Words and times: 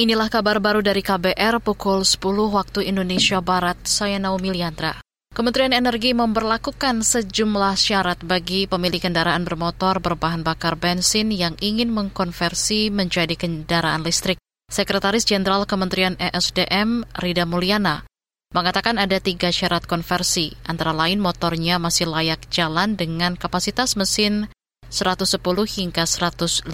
Inilah 0.00 0.32
kabar 0.32 0.64
baru 0.64 0.80
dari 0.80 1.04
KBR 1.04 1.60
pukul 1.60 2.08
10 2.08 2.24
waktu 2.56 2.88
Indonesia 2.88 3.36
Barat. 3.44 3.84
Saya 3.84 4.16
Naomi 4.16 4.48
Liandra. 4.48 4.96
Kementerian 5.28 5.76
Energi 5.76 6.16
memperlakukan 6.16 7.04
sejumlah 7.04 7.76
syarat 7.76 8.24
bagi 8.24 8.64
pemilik 8.64 8.96
kendaraan 8.96 9.44
bermotor 9.44 10.00
berbahan 10.00 10.40
bakar 10.40 10.80
bensin 10.80 11.28
yang 11.28 11.52
ingin 11.60 11.92
mengkonversi 11.92 12.88
menjadi 12.88 13.36
kendaraan 13.36 14.00
listrik. 14.00 14.40
Sekretaris 14.72 15.28
Jenderal 15.28 15.68
Kementerian 15.68 16.16
ESDM 16.16 17.04
Rida 17.20 17.44
Mulyana 17.44 18.08
mengatakan 18.56 18.96
ada 18.96 19.20
tiga 19.20 19.52
syarat 19.52 19.84
konversi, 19.84 20.56
antara 20.64 20.96
lain 20.96 21.20
motornya 21.20 21.76
masih 21.76 22.08
layak 22.08 22.48
jalan 22.48 22.96
dengan 22.96 23.36
kapasitas 23.36 24.00
mesin 24.00 24.48
110 24.88 25.36
hingga 25.44 26.08
150 26.08 26.64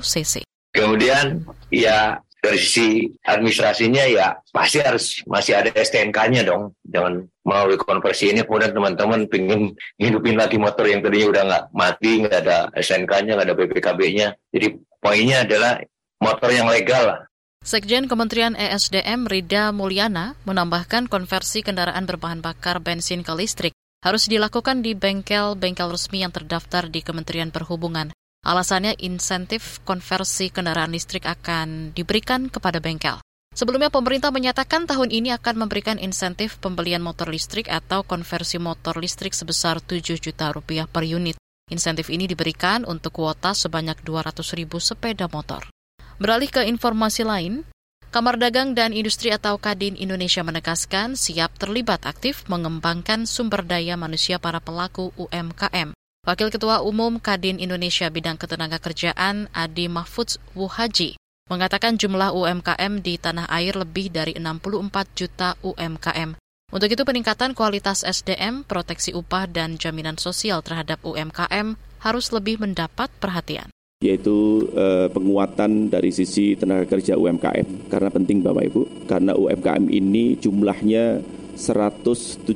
cc. 0.00 0.40
Kemudian 0.72 1.44
ya 1.68 2.24
dari 2.42 2.58
sisi 2.58 3.06
administrasinya 3.22 4.02
ya 4.10 4.34
pasti 4.50 4.82
harus 4.82 5.22
masih 5.30 5.54
ada 5.54 5.70
STNK-nya 5.70 6.42
dong. 6.42 6.74
Dengan 6.82 7.22
melalui 7.46 7.78
konversi 7.78 8.34
ini 8.34 8.42
kemudian 8.42 8.74
teman-teman 8.74 9.30
pengen 9.30 9.78
hidupin 9.94 10.34
lagi 10.34 10.58
motor 10.58 10.90
yang 10.90 11.06
tadinya 11.06 11.28
udah 11.30 11.42
nggak 11.46 11.64
mati 11.70 12.10
nggak 12.26 12.38
ada 12.42 12.58
STNK-nya 12.74 13.38
nggak 13.38 13.46
ada 13.46 13.56
BPKB-nya 13.56 14.26
jadi 14.50 14.66
poinnya 14.98 15.46
adalah 15.46 15.72
motor 16.18 16.50
yang 16.50 16.66
legal 16.66 17.02
lah. 17.06 17.20
Sekjen 17.62 18.10
Kementerian 18.10 18.58
ESDM 18.58 19.30
Rida 19.30 19.70
Mulyana 19.70 20.34
menambahkan 20.42 21.06
konversi 21.06 21.62
kendaraan 21.62 22.10
berbahan 22.10 22.42
bakar 22.42 22.82
bensin 22.82 23.22
ke 23.22 23.30
listrik 23.38 23.70
harus 24.02 24.26
dilakukan 24.26 24.82
di 24.82 24.98
bengkel-bengkel 24.98 25.94
resmi 25.94 26.26
yang 26.26 26.34
terdaftar 26.34 26.90
di 26.90 27.06
Kementerian 27.06 27.54
Perhubungan. 27.54 28.10
Alasannya 28.42 28.98
insentif 28.98 29.78
konversi 29.86 30.50
kendaraan 30.50 30.90
listrik 30.90 31.30
akan 31.30 31.94
diberikan 31.94 32.50
kepada 32.50 32.82
bengkel. 32.82 33.22
Sebelumnya 33.54 33.86
pemerintah 33.86 34.34
menyatakan 34.34 34.90
tahun 34.90 35.14
ini 35.14 35.30
akan 35.38 35.62
memberikan 35.62 35.94
insentif 36.02 36.58
pembelian 36.58 37.06
motor 37.06 37.30
listrik 37.30 37.70
atau 37.70 38.02
konversi 38.02 38.58
motor 38.58 38.98
listrik 38.98 39.30
sebesar 39.30 39.78
7 39.78 40.18
juta 40.18 40.50
rupiah 40.50 40.90
per 40.90 41.06
unit. 41.06 41.38
Insentif 41.70 42.10
ini 42.10 42.26
diberikan 42.26 42.82
untuk 42.82 43.14
kuota 43.14 43.54
sebanyak 43.54 44.02
200 44.02 44.42
ribu 44.58 44.82
sepeda 44.82 45.30
motor. 45.30 45.70
Beralih 46.18 46.50
ke 46.50 46.66
informasi 46.66 47.22
lain, 47.22 47.62
Kamar 48.10 48.42
Dagang 48.42 48.74
dan 48.74 48.90
Industri 48.90 49.30
atau 49.30 49.54
Kadin 49.56 49.94
Indonesia 49.94 50.42
menegaskan 50.42 51.14
siap 51.14 51.54
terlibat 51.62 52.10
aktif 52.10 52.42
mengembangkan 52.50 53.22
sumber 53.24 53.62
daya 53.62 53.94
manusia 53.94 54.42
para 54.42 54.58
pelaku 54.58 55.14
UMKM. 55.14 55.94
Wakil 56.22 56.54
Ketua 56.54 56.86
Umum 56.86 57.18
Kadin 57.18 57.58
Indonesia 57.58 58.06
Bidang 58.06 58.38
Ketenaga 58.38 58.78
Kerjaan 58.78 59.50
Adi 59.50 59.90
Mahfudz 59.90 60.38
Wuhaji 60.54 61.18
mengatakan 61.50 61.98
jumlah 61.98 62.30
UMKM 62.30 63.02
di 63.02 63.18
tanah 63.18 63.50
air 63.50 63.74
lebih 63.74 64.06
dari 64.14 64.38
64 64.38 65.18
juta 65.18 65.58
UMKM. 65.66 66.38
Untuk 66.70 66.94
itu 66.94 67.02
peningkatan 67.02 67.58
kualitas 67.58 68.06
SDM, 68.06 68.62
proteksi 68.62 69.10
upah 69.18 69.50
dan 69.50 69.74
jaminan 69.74 70.14
sosial 70.14 70.62
terhadap 70.62 71.02
UMKM 71.02 71.74
harus 72.06 72.30
lebih 72.30 72.62
mendapat 72.62 73.10
perhatian 73.18 73.66
yaitu 73.98 74.66
eh, 74.78 75.10
penguatan 75.10 75.90
dari 75.90 76.14
sisi 76.14 76.54
tenaga 76.54 76.86
kerja 76.86 77.18
UMKM. 77.18 77.90
Karena 77.90 78.10
penting 78.14 78.46
Bapak 78.46 78.70
Ibu, 78.70 78.82
karena 79.10 79.34
UMKM 79.34 79.90
ini 79.90 80.38
jumlahnya 80.38 81.18
117 81.58 82.46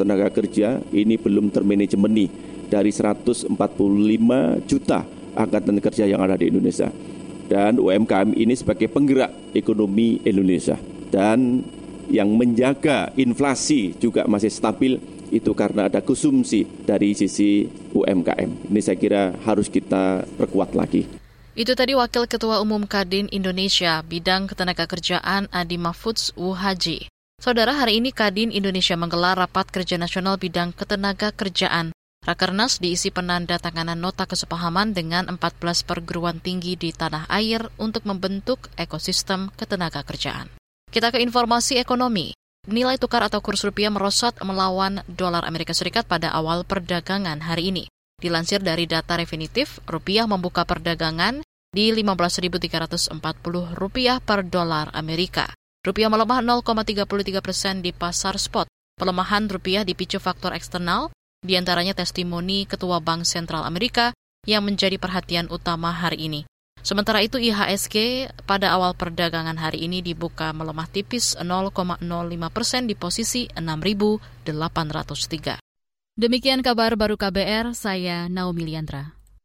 tenaga 0.00 0.32
kerja 0.32 0.80
ini 0.92 1.16
belum 1.20 1.52
termanajemeni 1.52 2.51
dari 2.72 2.88
145 2.88 3.52
juta 4.64 5.04
angkatan 5.36 5.76
kerja 5.76 6.08
yang 6.08 6.24
ada 6.24 6.40
di 6.40 6.48
Indonesia. 6.48 6.88
Dan 7.52 7.76
UMKM 7.76 8.32
ini 8.32 8.56
sebagai 8.56 8.88
penggerak 8.88 9.52
ekonomi 9.52 10.24
Indonesia. 10.24 10.80
Dan 11.12 11.60
yang 12.08 12.32
menjaga 12.32 13.12
inflasi 13.20 13.92
juga 14.00 14.24
masih 14.24 14.48
stabil 14.48 14.96
itu 15.28 15.52
karena 15.52 15.88
ada 15.92 16.00
konsumsi 16.00 16.64
dari 16.64 17.12
sisi 17.12 17.68
UMKM. 17.92 18.72
Ini 18.72 18.80
saya 18.80 18.96
kira 18.96 19.22
harus 19.44 19.68
kita 19.68 20.24
perkuat 20.40 20.72
lagi. 20.72 21.04
Itu 21.52 21.76
tadi 21.76 21.92
Wakil 21.92 22.24
Ketua 22.24 22.64
Umum 22.64 22.88
Kadin 22.88 23.28
Indonesia 23.28 24.00
Bidang 24.00 24.48
Ketenaga 24.48 24.88
Kerjaan 24.88 25.52
Adi 25.52 25.76
Mahfudz 25.76 26.32
Wuhaji. 26.32 27.12
Saudara, 27.36 27.76
hari 27.76 28.00
ini 28.00 28.08
Kadin 28.08 28.48
Indonesia 28.48 28.96
menggelar 28.96 29.36
Rapat 29.36 29.68
Kerja 29.68 30.00
Nasional 30.00 30.40
Bidang 30.40 30.72
Ketenaga 30.72 31.28
Kerjaan 31.28 31.92
Rakernas 32.22 32.78
diisi 32.78 33.10
penanda 33.10 33.58
tanganan 33.58 33.98
nota 33.98 34.30
kesepahaman 34.30 34.94
dengan 34.94 35.26
14 35.26 35.82
perguruan 35.82 36.38
tinggi 36.38 36.78
di 36.78 36.94
tanah 36.94 37.26
air 37.26 37.66
untuk 37.82 38.06
membentuk 38.06 38.70
ekosistem 38.78 39.50
ketenaga 39.58 40.06
kerjaan. 40.06 40.46
Kita 40.86 41.10
ke 41.10 41.18
informasi 41.18 41.82
ekonomi. 41.82 42.30
Nilai 42.70 42.94
tukar 42.94 43.26
atau 43.26 43.42
kurs 43.42 43.66
rupiah 43.66 43.90
merosot 43.90 44.38
melawan 44.46 45.02
dolar 45.10 45.42
Amerika 45.42 45.74
Serikat 45.74 46.06
pada 46.06 46.30
awal 46.30 46.62
perdagangan 46.62 47.42
hari 47.42 47.74
ini. 47.74 47.90
Dilansir 48.22 48.62
dari 48.62 48.86
data 48.86 49.18
definitif, 49.18 49.82
rupiah 49.90 50.30
membuka 50.30 50.62
perdagangan 50.62 51.42
di 51.74 51.90
15.340 51.90 53.18
rupiah 53.74 54.22
per 54.22 54.46
dolar 54.46 54.94
Amerika. 54.94 55.50
Rupiah 55.82 56.06
melemah 56.06 56.38
0,33 56.62 57.42
persen 57.42 57.82
di 57.82 57.90
pasar 57.90 58.38
spot. 58.38 58.70
Pelemahan 58.94 59.50
rupiah 59.50 59.82
dipicu 59.82 60.22
faktor 60.22 60.54
eksternal 60.54 61.10
di 61.42 61.58
antaranya 61.58 61.92
testimoni 61.92 62.70
Ketua 62.70 63.02
Bank 63.02 63.26
Sentral 63.26 63.66
Amerika 63.66 64.14
yang 64.46 64.62
menjadi 64.62 64.94
perhatian 64.96 65.50
utama 65.50 65.90
hari 65.90 66.30
ini. 66.30 66.40
Sementara 66.82 67.22
itu 67.22 67.38
IHSG 67.38 68.26
pada 68.42 68.74
awal 68.74 68.98
perdagangan 68.98 69.54
hari 69.54 69.86
ini 69.86 70.02
dibuka 70.02 70.50
melemah 70.50 70.90
tipis 70.90 71.38
0,05 71.38 72.02
persen 72.50 72.90
di 72.90 72.98
posisi 72.98 73.46
6.803. 73.54 75.62
Demikian 76.18 76.66
kabar 76.66 76.98
baru 76.98 77.14
KBR, 77.14 77.78
saya 77.78 78.26
Naomi 78.26 78.66
Liandra. 78.66 79.21